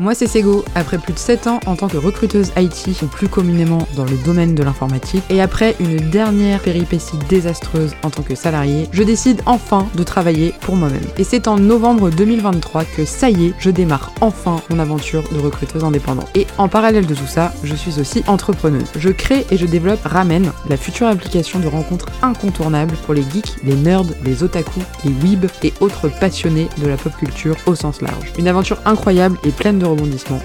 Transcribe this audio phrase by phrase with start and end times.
[0.00, 3.86] Moi c'est Sego, après plus de 7 ans en tant que recruteuse IT, plus communément
[3.96, 8.88] dans le domaine de l'informatique, et après une dernière péripétie désastreuse en tant que salarié,
[8.92, 11.04] je décide enfin de travailler pour moi-même.
[11.18, 15.38] Et c'est en novembre 2023 que ça y est, je démarre enfin mon aventure de
[15.38, 16.30] recruteuse indépendante.
[16.34, 18.88] Et en parallèle de tout ça, je suis aussi entrepreneuse.
[18.96, 23.56] Je crée et je développe Ramen, la future application de rencontre incontournable pour les geeks,
[23.64, 28.00] les nerds, les otaku, les weebs et autres passionnés de la pop culture au sens
[28.00, 28.32] large.
[28.38, 29.89] Une aventure incroyable et pleine de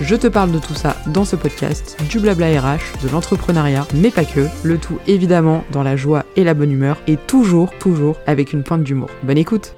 [0.02, 4.10] Je te parle de tout ça dans ce podcast, du blabla RH, de l'entrepreneuriat, mais
[4.10, 8.18] pas que, le tout évidemment dans la joie et la bonne humeur et toujours, toujours
[8.26, 9.10] avec une pointe d'humour.
[9.24, 9.76] Bonne écoute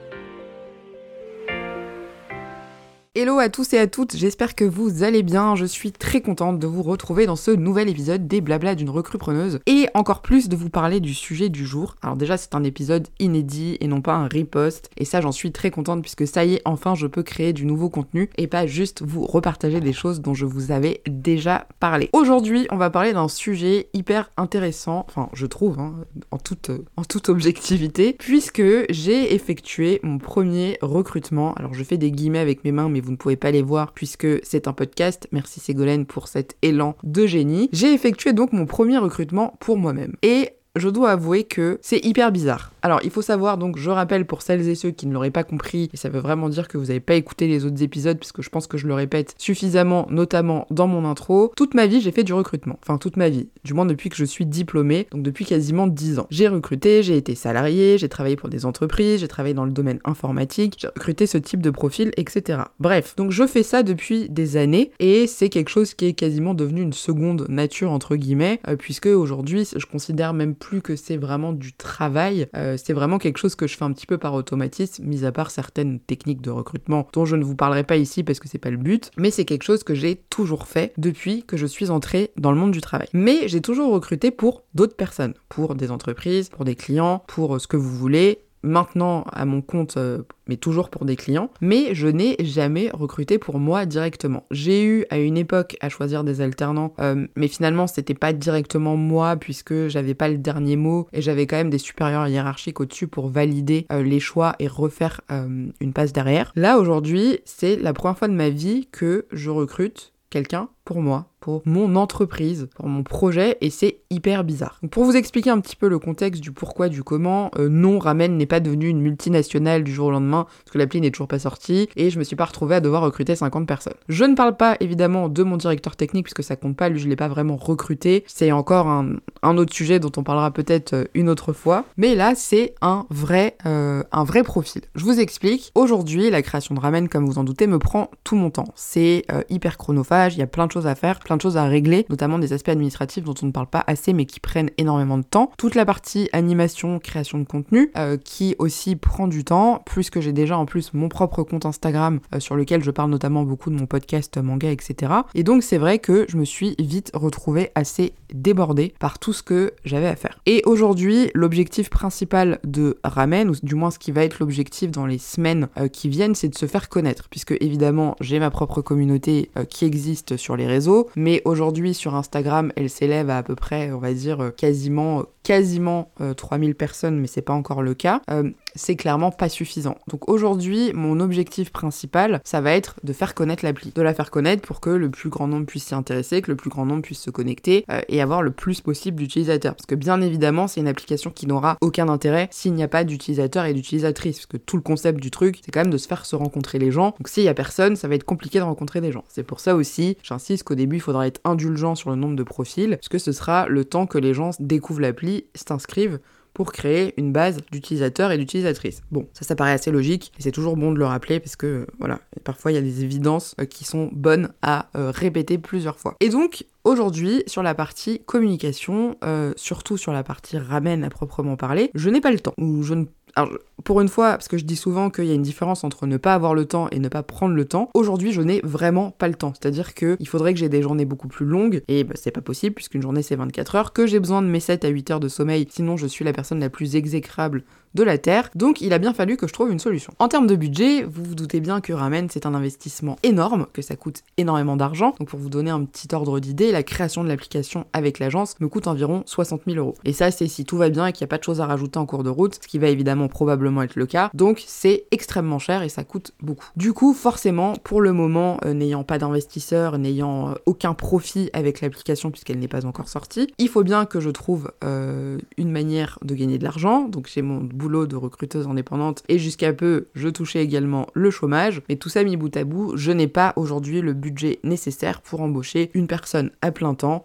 [3.20, 5.56] Hello à tous et à toutes, j'espère que vous allez bien.
[5.56, 9.58] Je suis très contente de vous retrouver dans ce nouvel épisode des blabla d'une recrupreneuse
[9.66, 11.96] et encore plus de vous parler du sujet du jour.
[12.04, 15.52] Alors déjà, c'est un épisode inédit et non pas un repost et ça, j'en suis
[15.52, 18.68] très contente puisque ça y est, enfin, je peux créer du nouveau contenu et pas
[18.68, 22.12] juste vous repartager des choses dont je vous avais déjà parlé.
[22.14, 25.96] Aujourd'hui, on va parler d'un sujet hyper intéressant, enfin, je trouve, hein,
[26.30, 31.56] en, toute, en toute objectivité, puisque j'ai effectué mon premier recrutement.
[31.56, 33.94] Alors, je fais des guillemets avec mes mains, mais vous ne pouvez pas les voir
[33.94, 35.28] puisque c'est un podcast.
[35.32, 37.70] Merci Ségolène pour cet élan de génie.
[37.72, 40.16] J'ai effectué donc mon premier recrutement pour moi-même.
[40.22, 42.72] Et je dois avouer que c'est hyper bizarre.
[42.82, 45.44] Alors, il faut savoir, donc, je rappelle pour celles et ceux qui ne l'auraient pas
[45.44, 48.42] compris, et ça veut vraiment dire que vous n'avez pas écouté les autres épisodes, puisque
[48.42, 51.52] je pense que je le répète suffisamment, notamment dans mon intro.
[51.56, 52.80] Toute ma vie, j'ai fait du recrutement.
[52.82, 53.50] Enfin, toute ma vie.
[53.64, 56.28] Du moins depuis que je suis diplômée, donc depuis quasiment 10 ans.
[56.30, 60.00] J'ai recruté, j'ai été salarié, j'ai travaillé pour des entreprises, j'ai travaillé dans le domaine
[60.06, 62.60] informatique, j'ai recruté ce type de profil, etc.
[62.80, 66.54] Bref, donc je fais ça depuis des années, et c'est quelque chose qui est quasiment
[66.54, 70.98] devenu une seconde nature, entre guillemets, euh, puisque aujourd'hui, je considère même plus plus que
[70.98, 72.48] c'est vraiment du travail.
[72.54, 75.32] Euh, c'est vraiment quelque chose que je fais un petit peu par automatisme, mis à
[75.32, 78.58] part certaines techniques de recrutement dont je ne vous parlerai pas ici parce que c'est
[78.58, 79.10] pas le but.
[79.16, 82.58] Mais c'est quelque chose que j'ai toujours fait depuis que je suis entrée dans le
[82.58, 83.08] monde du travail.
[83.14, 87.68] Mais j'ai toujours recruté pour d'autres personnes, pour des entreprises, pour des clients, pour ce
[87.68, 92.08] que vous voulez maintenant à mon compte, euh, mais toujours pour des clients, mais je
[92.08, 94.46] n'ai jamais recruté pour moi directement.
[94.52, 98.96] J'ai eu à une époque à choisir des alternants, euh, mais finalement c'était pas directement
[98.96, 103.08] moi puisque j'avais pas le dernier mot et j'avais quand même des supérieurs hiérarchiques au-dessus
[103.08, 106.52] pour valider euh, les choix et refaire une passe derrière.
[106.56, 111.28] Là aujourd'hui, c'est la première fois de ma vie que je recrute quelqu'un pour moi
[111.40, 114.80] pour mon entreprise, pour mon projet, et c'est hyper bizarre.
[114.92, 118.36] pour vous expliquer un petit peu le contexte du pourquoi, du comment, euh, non, Ramen
[118.36, 121.40] n'est pas devenu une multinationale du jour au lendemain, parce que l'appli n'est toujours pas
[121.40, 123.94] sortie, et je me suis pas retrouvée à devoir recruter 50 personnes.
[124.10, 127.08] Je ne parle pas évidemment de mon directeur technique, puisque ça compte pas, lui je
[127.08, 131.30] l'ai pas vraiment recruté, c'est encore un, autre sujet dont on parlera peut-être euh, une
[131.30, 134.82] autre fois, mais là c'est un vrai, euh, un vrai profil.
[134.96, 138.36] Je vous explique, aujourd'hui la création de Ramen, comme vous en doutez, me prend tout
[138.36, 138.68] mon temps.
[138.76, 141.66] C'est hyper chronophage, il y a plein de choses à faire, plein de choses à
[141.66, 145.18] régler, notamment des aspects administratifs dont on ne parle pas assez mais qui prennent énormément
[145.18, 145.52] de temps.
[145.58, 150.34] Toute la partie animation, création de contenu, euh, qui aussi prend du temps, puisque j'ai
[150.34, 153.76] déjà en plus mon propre compte Instagram euh, sur lequel je parle notamment beaucoup de
[153.76, 155.14] mon podcast manga, etc.
[155.36, 159.44] Et donc c'est vrai que je me suis vite retrouvée assez débordée par tout ce
[159.44, 160.40] que j'avais à faire.
[160.46, 165.06] Et aujourd'hui, l'objectif principal de Ramen, ou du moins ce qui va être l'objectif dans
[165.06, 168.82] les semaines euh, qui viennent, c'est de se faire connaître, puisque évidemment j'ai ma propre
[168.82, 170.67] communauté qui existe sur les
[171.16, 175.24] mais aujourd'hui sur Instagram, elle s'élève à à peu près, on va dire, euh, quasiment,
[175.44, 178.22] quasiment 3000 euh, personnes, mais c'est pas encore le cas.
[178.30, 179.98] Euh, c'est clairement pas suffisant.
[180.08, 183.92] Donc aujourd'hui, mon objectif principal, ça va être de faire connaître l'appli.
[183.94, 186.56] De la faire connaître pour que le plus grand nombre puisse s'y intéresser, que le
[186.56, 189.76] plus grand nombre puisse se connecter et avoir le plus possible d'utilisateurs.
[189.76, 193.04] Parce que bien évidemment, c'est une application qui n'aura aucun intérêt s'il n'y a pas
[193.04, 194.38] d'utilisateurs et d'utilisatrices.
[194.38, 196.80] Parce que tout le concept du truc, c'est quand même de se faire se rencontrer
[196.80, 197.16] les gens.
[197.18, 199.24] Donc s'il y a personne, ça va être compliqué de rencontrer des gens.
[199.28, 202.44] C'est pour ça aussi, j'insiste qu'au début, il faudra être indulgent sur le nombre de
[202.44, 206.20] profils, parce que ce sera le temps que les gens découvrent l'appli, s'inscrivent
[206.58, 209.04] pour créer une base d'utilisateurs et d'utilisatrices.
[209.12, 211.86] Bon, ça, ça paraît assez logique, et c'est toujours bon de le rappeler parce que,
[212.00, 216.00] voilà, parfois il y a des évidences euh, qui sont bonnes à euh, répéter plusieurs
[216.00, 216.16] fois.
[216.20, 221.58] Et donc, aujourd'hui, sur la partie communication, euh, surtout sur la partie ramen à proprement
[221.58, 223.06] parler, je n'ai pas le temps, ou je ne
[223.38, 223.52] alors,
[223.84, 226.18] pour une fois, parce que je dis souvent qu'il y a une différence entre ne
[226.18, 229.28] pas avoir le temps et ne pas prendre le temps, aujourd'hui je n'ai vraiment pas
[229.28, 229.54] le temps.
[229.54, 232.74] C'est-à-dire qu'il faudrait que j'ai des journées beaucoup plus longues, et bah, c'est pas possible
[232.74, 235.28] puisqu'une journée c'est 24 heures, que j'ai besoin de mes 7 à 8 heures de
[235.28, 237.64] sommeil, sinon je suis la personne la plus exécrable
[237.94, 240.14] de la Terre, donc il a bien fallu que je trouve une solution.
[240.20, 243.82] En termes de budget, vous vous doutez bien que Ramen c'est un investissement énorme, que
[243.82, 247.30] ça coûte énormément d'argent, donc pour vous donner un petit ordre d'idée, la création de
[247.30, 249.96] l'application avec l'agence me coûte environ 60 000 euros.
[250.06, 251.66] Et ça c'est si tout va bien et qu'il n'y a pas de choses à
[251.66, 254.30] rajouter en cours de route, ce qui va évidemment probablement être le cas.
[254.34, 256.66] Donc c'est extrêmement cher et ça coûte beaucoup.
[256.76, 261.82] Du coup, forcément, pour le moment, euh, n'ayant pas d'investisseurs, n'ayant euh, aucun profit avec
[261.82, 266.20] l'application puisqu'elle n'est pas encore sortie, il faut bien que je trouve euh, une manière
[266.24, 267.08] de gagner de l'argent.
[267.08, 271.82] Donc j'ai mon boulot de recruteuse indépendante et jusqu'à peu, je touchais également le chômage.
[271.90, 275.42] Mais tout ça mis bout à bout, je n'ai pas aujourd'hui le budget nécessaire pour
[275.42, 277.24] embaucher une personne à plein temps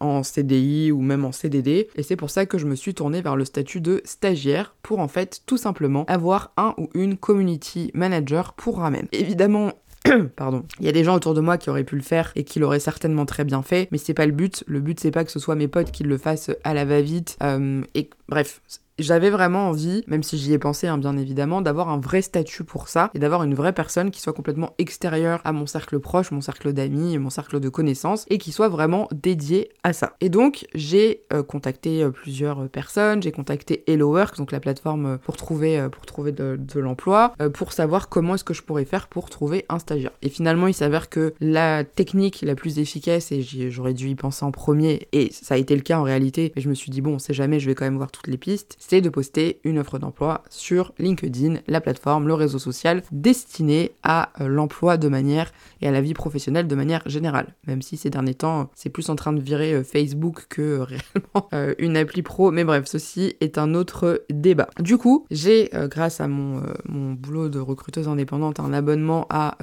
[0.00, 1.88] en CDI ou même en CDD.
[1.96, 5.00] Et c'est pour ça que je me suis tournée vers le statut de stagiaire pour
[5.00, 9.06] en fait tout simplement avoir un ou une community manager pour Ramen.
[9.12, 9.72] Évidemment,
[10.36, 10.64] Pardon.
[10.80, 12.58] Il y a des gens autour de moi qui auraient pu le faire et qui
[12.58, 14.64] l'auraient certainement très bien fait, mais c'est pas le but.
[14.66, 17.36] Le but c'est pas que ce soit mes potes qui le fassent à la va-vite.
[17.42, 18.60] Euh, et bref,
[18.98, 22.64] j'avais vraiment envie, même si j'y ai pensé hein, bien évidemment, d'avoir un vrai statut
[22.64, 26.30] pour ça et d'avoir une vraie personne qui soit complètement extérieure à mon cercle proche,
[26.30, 30.14] mon cercle d'amis, mon cercle de connaissances et qui soit vraiment dédiée à ça.
[30.20, 35.16] Et donc j'ai euh, contacté euh, plusieurs personnes, j'ai contacté HelloWork, donc la plateforme euh,
[35.18, 39.30] pour trouver, pour trouver de, l'emploi, pour savoir comment est-ce que je pourrais faire pour
[39.30, 40.10] trouver un stagiaire.
[40.22, 44.44] Et finalement il s'avère que la technique la plus efficace, et j'aurais dû y penser
[44.44, 47.00] en premier, et ça a été le cas en réalité, mais je me suis dit
[47.00, 49.60] bon, on sait jamais, je vais quand même voir toutes les pistes, c'est de poster
[49.64, 55.08] une offre d'emploi sur LinkedIn, la plateforme, le réseau social destiné à euh, l'emploi de
[55.08, 57.54] manière et à la vie professionnelle de manière générale.
[57.66, 60.84] Même si ces derniers temps, c'est plus en train de virer euh, Facebook que euh,
[60.84, 62.50] réellement une appli pro.
[62.50, 64.68] Mais bref, ceci est un autre débat.
[64.80, 69.56] Du coup, j'ai, grâce à mon, mon boulot de recruteuse indépendante, un abonnement à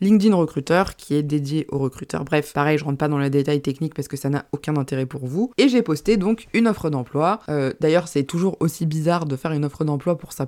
[0.00, 2.24] LinkedIn Recruteur qui est dédié aux recruteurs.
[2.24, 5.06] Bref, pareil, je rentre pas dans les détails techniques parce que ça n'a aucun intérêt
[5.06, 5.52] pour vous.
[5.58, 7.40] Et j'ai posté donc une offre d'emploi.
[7.80, 10.46] D'ailleurs, c'est toujours aussi bizarre de faire une offre d'emploi pour sa,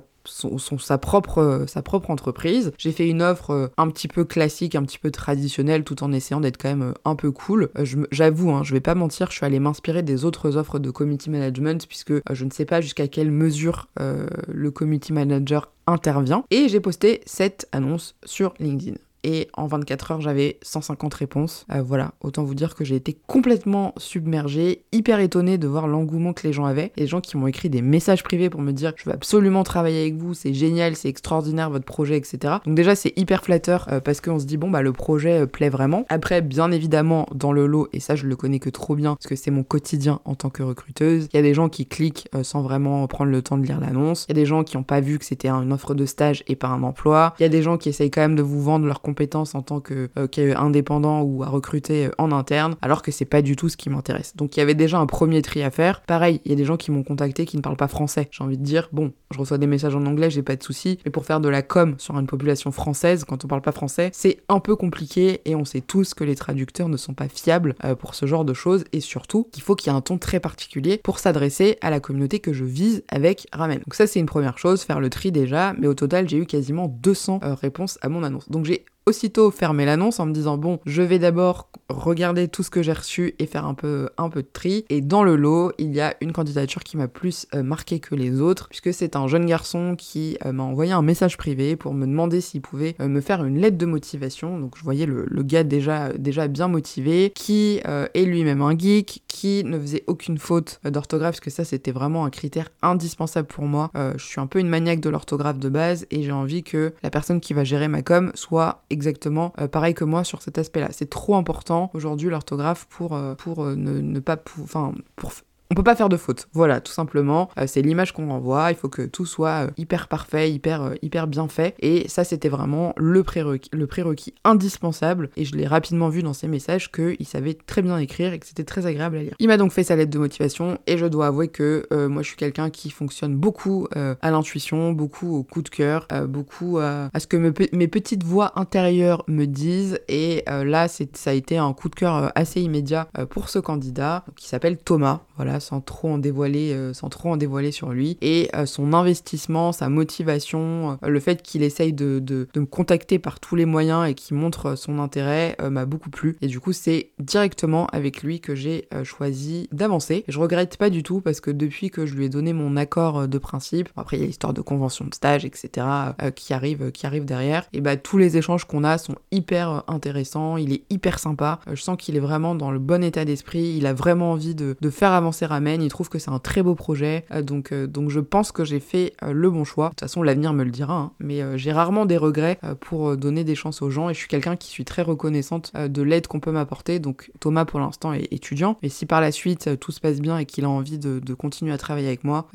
[0.97, 2.71] propre entreprise.
[2.77, 6.11] J'ai fait une offre euh, un petit peu classique, un petit peu traditionnelle, tout en
[6.11, 7.69] essayant d'être quand même euh, un peu cool.
[7.77, 10.89] Euh, j'avoue, hein, je vais pas mentir, je suis allée m'inspirer des autres offres de
[10.89, 16.43] community management, puisque je ne sais pas jusqu'à quelle mesure le community manager intervient.
[16.51, 21.65] Et j'ai posté cette annonce sur LinkedIn et en 24 heures j'avais 150 réponses.
[21.73, 26.31] Euh, voilà, autant vous dire que j'ai été complètement submergée, hyper étonnée de voir l'engouement
[26.31, 26.91] que les gens avaient.
[26.95, 30.01] Les gens qui m'ont écrit des messages privés pour me dire je veux absolument travailler
[30.01, 32.55] avec vous, c'est génial, c'est extraordinaire votre projet, etc.
[32.65, 35.45] Donc déjà c'est hyper flatteur euh, parce qu'on se dit bon bah le projet euh,
[35.47, 36.05] plaît vraiment.
[36.09, 39.25] Après bien évidemment dans le lot, et ça je le connais que trop bien parce
[39.25, 42.29] que c'est mon quotidien en tant que recruteuse, il y a des gens qui cliquent
[42.43, 44.83] sans vraiment prendre le temps de lire l'annonce, il y a des gens qui n'ont
[44.83, 47.49] pas vu que c'était une offre de stage et pas un emploi, il y a
[47.49, 49.14] des gens qui essayent quand même de vous vendre leur compétences
[49.53, 53.41] en tant que euh, indépendant ou à recruter euh, en interne, alors que c'est pas
[53.41, 54.35] du tout ce qui m'intéresse.
[54.35, 56.01] Donc il y avait déjà un premier tri à faire.
[56.01, 58.27] Pareil, il y a des gens qui m'ont contacté qui ne parlent pas français.
[58.31, 60.99] J'ai envie de dire, bon, je reçois des messages en anglais, j'ai pas de soucis,
[61.05, 64.09] mais pour faire de la com sur une population française, quand on parle pas français,
[64.13, 67.75] c'est un peu compliqué et on sait tous que les traducteurs ne sont pas fiables
[67.83, 70.17] euh, pour ce genre de choses et surtout qu'il faut qu'il y ait un ton
[70.17, 73.79] très particulier pour s'adresser à la communauté que je vise avec Ramen.
[73.79, 76.45] Donc ça c'est une première chose, faire le tri déjà, mais au total j'ai eu
[76.45, 78.49] quasiment 200 réponses à mon annonce.
[78.49, 82.69] Donc j'ai aussitôt fermer l'annonce en me disant bon, je vais d'abord regarder tout ce
[82.69, 84.85] que j'ai reçu et faire un peu un peu de tri.
[84.89, 88.15] Et dans le lot, il y a une candidature qui m'a plus euh, marqué que
[88.15, 91.93] les autres, puisque c'est un jeune garçon qui euh, m'a envoyé un message privé pour
[91.93, 94.59] me demander s'il pouvait euh, me faire une lettre de motivation.
[94.59, 99.23] Donc je voyais le, le gars déjà déjà bien motivé, qui est lui-même un geek,
[99.27, 103.65] qui ne faisait aucune faute d'orthographe, parce que ça c'était vraiment un critère indispensable pour
[103.65, 103.91] moi.
[103.95, 107.09] je suis un peu une maniaque de l'orthographe de base et j'ai envie que la
[107.09, 110.89] personne qui va gérer ma com soit exactement euh, pareil que moi sur cet aspect-là.
[110.91, 114.37] C'est trop important aujourd'hui l'orthographe pour, euh, pour euh, ne, pas...
[114.63, 115.31] Enfin, pour
[115.71, 116.47] on peut pas faire de faute.
[116.53, 117.49] Voilà, tout simplement.
[117.57, 118.71] Euh, c'est l'image qu'on renvoie.
[118.71, 121.75] Il faut que tout soit euh, hyper parfait, hyper, euh, hyper bien fait.
[121.79, 125.29] Et ça, c'était vraiment le prérequis, le prérequis indispensable.
[125.37, 128.45] Et je l'ai rapidement vu dans ses messages qu'il savait très bien écrire et que
[128.45, 129.33] c'était très agréable à lire.
[129.39, 132.27] Il m'a donc fait sa lettre de motivation et je dois avouer que moi, je
[132.27, 137.27] suis quelqu'un qui fonctionne beaucoup à l'intuition, beaucoup au coup de cœur, beaucoup à, ce
[137.27, 139.99] que mes petites voix intérieures me disent.
[140.07, 144.47] Et là, ça a été un coup de cœur assez immédiat pour ce candidat qui
[144.47, 145.21] s'appelle Thomas.
[145.37, 148.17] Voilà, sans trop en dévoiler, euh, sans trop en dévoiler sur lui.
[148.21, 153.39] Et euh, son investissement, sa motivation, euh, le fait qu'il essaye de, me contacter par
[153.39, 156.37] tous les moyens et qu'il montre son intérêt m'a beaucoup plu.
[156.41, 160.23] Et du coup, c'est directement avec lui que j'ai choisi d'avancer.
[160.27, 163.27] Je regrette pas du tout parce que depuis que je lui ai donné mon accord
[163.27, 165.87] de principe, après il y a l'histoire de convention de stage, etc.
[166.35, 167.65] qui arrive, qui arrive derrière.
[167.73, 170.57] Et bah tous les échanges qu'on a sont hyper intéressants.
[170.57, 171.59] Il est hyper sympa.
[171.71, 173.75] je sens qu'il est vraiment dans le bon état d'esprit.
[173.77, 176.75] Il a vraiment envie de faire avancer Ramen, il trouve que c'est un très beau
[176.75, 179.85] projet, donc, donc je pense que j'ai fait le bon choix.
[179.85, 181.11] De toute façon, l'avenir me le dira, hein.
[181.19, 184.55] mais j'ai rarement des regrets pour donner des chances aux gens et je suis quelqu'un
[184.55, 186.99] qui suis très reconnaissante de l'aide qu'on peut m'apporter.
[186.99, 190.37] Donc Thomas pour l'instant est étudiant, mais si par la suite tout se passe bien
[190.37, 192.47] et qu'il a envie de, de, continuer à travailler avec moi,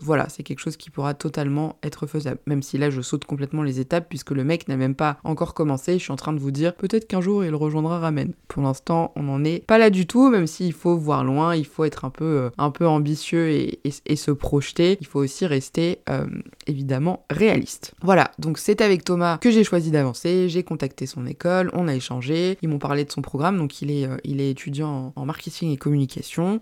[0.00, 2.38] voilà, c'est quelque chose qui pourra totalement être faisable.
[2.46, 5.54] Même si là je saute complètement les étapes puisque le mec n'a même pas encore
[5.54, 8.32] commencé, je suis en train de vous dire peut-être qu'un jour il rejoindra Ramen.
[8.48, 11.66] Pour l'instant, on n'en est pas là du tout, même s'il faut voir loin, il
[11.66, 13.80] faut être un peu, euh, un peu ambitieux et,
[14.16, 14.96] se projeter.
[15.00, 16.26] Il faut aussi rester euh,
[16.66, 17.94] évidemment réaliste.
[18.02, 20.48] Voilà, donc c'est avec Thomas que j'ai choisi d'avancer.
[20.48, 23.90] J'ai contacté son école, on a échangé, ils m'ont parlé de son programme, donc il
[23.90, 26.60] est, euh, étudiant en, marketing et communication.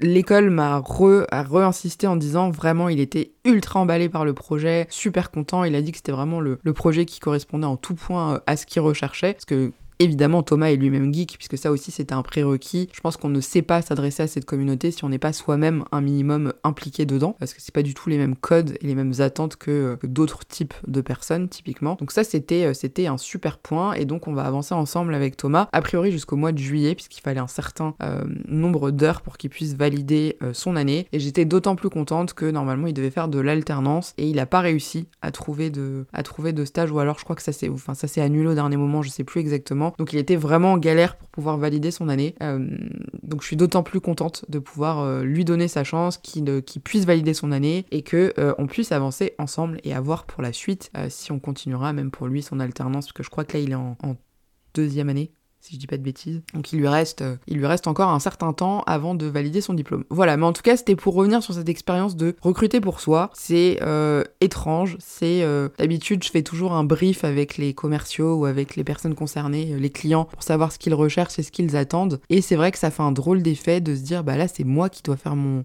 [0.00, 5.64] L'école m'a re-insisté en disant vraiment il était ultra emballé par le projet, super content.
[5.64, 8.66] Il a dit que c'était vraiment le, projet qui correspondait en tout point à ce
[8.66, 9.36] qu'il recherchait.
[10.02, 12.88] Évidemment, Thomas est lui-même geek, puisque ça aussi c'était un prérequis.
[12.94, 15.84] Je pense qu'on ne sait pas s'adresser à cette communauté si on n'est pas soi-même
[15.92, 18.94] un minimum impliqué dedans, parce que c'est pas du tout les mêmes codes et les
[18.94, 21.96] mêmes attentes que, d'autres types de personnes, typiquement.
[22.00, 25.36] Donc ça, c'était, euh, c'était un super point, et donc on va avancer ensemble avec
[25.36, 29.36] Thomas, a priori jusqu'au mois de juillet, puisqu'il fallait un certain euh, nombre d'heures pour
[29.36, 33.10] qu'il puisse valider euh, son année, et j'étais d'autant plus contente que normalement il devait
[33.10, 36.90] faire de l'alternance, et il n'a pas réussi à trouver de, à trouver de stage,
[36.90, 39.10] ou alors je crois que ça s'est, enfin, ça s'est annulé au dernier moment, je
[39.10, 39.89] sais plus exactement.
[39.98, 42.34] Donc il était vraiment en galère pour pouvoir valider son année.
[42.42, 42.66] Euh,
[43.22, 46.44] donc je suis d'autant plus contente de pouvoir euh, lui donner sa chance, qu'il
[46.82, 50.52] puisse valider son année et que euh, on puisse avancer ensemble et avoir pour la
[50.52, 53.62] suite si on continuera même pour lui son alternance parce que je crois que là
[53.62, 53.96] il est en
[54.74, 56.40] deuxième année si je dis pas de bêtises.
[56.54, 59.60] Donc il lui reste, euh, il lui reste encore un certain temps avant de valider
[59.60, 60.04] son diplôme.
[60.08, 63.30] Voilà, mais en tout cas c'était pour revenir sur cette expérience de recruter pour soi.
[63.34, 68.46] C'est euh, étrange, c'est euh, d'habitude je fais toujours un brief avec les commerciaux ou
[68.46, 72.20] avec les personnes concernées, les clients, pour savoir ce qu'ils recherchent et ce qu'ils attendent.
[72.30, 74.64] Et c'est vrai que ça fait un drôle d'effet de se dire bah là c'est
[74.64, 75.62] moi qui dois faire mon,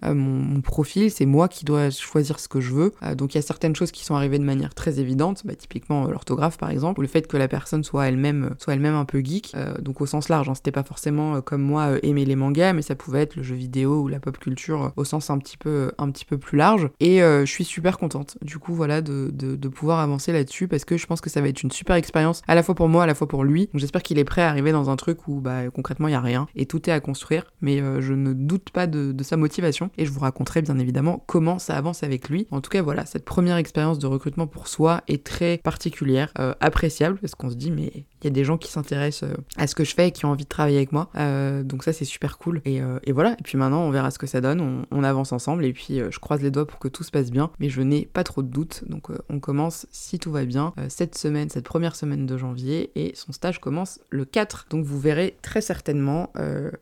[0.61, 2.91] profil, c'est moi qui dois choisir ce que je veux.
[3.15, 6.07] donc il y a certaines choses qui sont arrivées de manière très évidente, bah, typiquement
[6.07, 9.19] l'orthographe par exemple, ou le fait que la personne soit elle-même soit elle-même un peu
[9.23, 9.53] geek
[9.85, 10.49] donc au sens large.
[10.49, 10.55] Hein.
[10.55, 13.43] C'était pas forcément euh, comme moi euh, aimer les mangas, mais ça pouvait être le
[13.43, 15.93] jeu vidéo ou la pop culture euh, au sens un petit peu,
[16.41, 16.89] plus large.
[16.99, 21.05] Et je suis super contente, du coup, voilà, de, pouvoir avancer là-dessus parce que je
[21.05, 23.13] pense que ça va être une super expérience à la fois pour moi, à la
[23.15, 23.67] fois pour lui.
[23.67, 26.15] Donc j'espère qu'il est prêt à arriver dans un truc où bah, concrètement il y
[26.15, 29.37] a rien et tout est à construire, mais je ne doute pas de, de, sa
[29.37, 32.47] motivation et je vous raconterai bien évidemment comment ça avance avec lui.
[32.51, 37.17] En tout cas, voilà, cette première expérience de recrutement pour soi est très particulière, appréciable
[37.19, 39.83] parce qu'on se dit mais il y a des gens qui s'intéressent à ce que
[39.83, 41.09] je fais et qui ont envie de travailler avec moi.
[41.15, 42.59] Euh, donc ça c'est super cool.
[42.65, 45.31] Et, euh, et, voilà, et puis maintenant on verra ce que ça donne, on, avance
[45.31, 47.51] ensemble et puis euh, je croise les doigts pour que tout se passe bien.
[47.59, 51.15] Mais je n'ai pas trop de doutes, donc on commence si tout va bien cette
[51.15, 54.65] semaine, cette première semaine de janvier et son stage commence le 4.
[54.71, 56.33] Donc vous verrez très certainement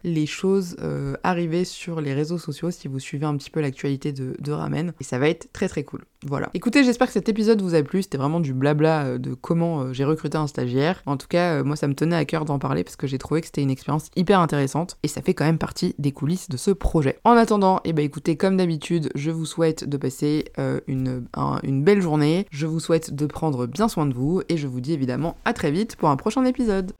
[0.03, 0.77] les choses
[1.23, 5.03] arriver sur les réseaux sociaux si vous suivez un petit peu l'actualité de Ramen et
[5.03, 6.05] ça va être très très cool.
[6.25, 6.49] Voilà.
[6.53, 8.03] Écoutez, j'espère que cet épisode vous a plu.
[8.03, 11.01] C'était vraiment du blabla de comment j'ai recruté un stagiaire.
[11.05, 13.41] En tout cas, moi ça me tenait à cœur d'en parler parce que j'ai trouvé
[13.41, 16.57] que c'était une expérience hyper intéressante et ça fait quand même partie des coulisses de
[16.57, 17.19] ce projet.
[17.23, 22.01] En attendant, eh ben écoutez, comme d'habitude, je vous souhaite de passer euh, une belle
[22.01, 25.37] journée, je vous souhaite de prendre bien soin de vous et je vous dis évidemment
[25.45, 26.93] à très vite pour un prochain épisode.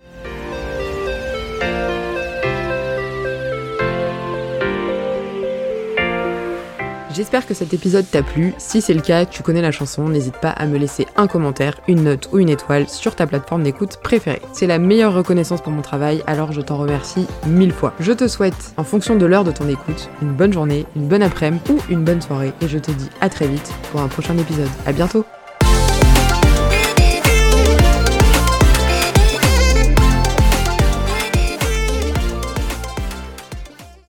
[7.14, 8.56] J'espère que cet épisode t'a plu.
[8.58, 11.80] Si c'est le cas, tu connais la chanson, n'hésite pas à me laisser un commentaire,
[11.88, 14.42] une note ou une étoile sur ta plateforme d'écoute préférée.
[14.52, 17.94] C'est la meilleure reconnaissance pour mon travail, alors je t'en remercie mille fois.
[18.00, 21.22] Je te souhaite, en fonction de l'heure de ton écoute, une bonne journée, une bonne
[21.22, 24.36] après-midi ou une bonne soirée et je te dis à très vite pour un prochain
[24.40, 24.70] épisode.
[24.88, 25.24] À bientôt